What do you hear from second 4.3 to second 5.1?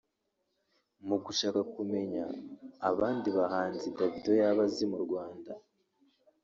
yaba azi mu